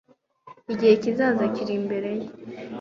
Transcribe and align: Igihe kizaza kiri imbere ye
Igihe 0.73 0.93
kizaza 1.03 1.43
kiri 1.55 1.73
imbere 1.79 2.09
ye 2.19 2.27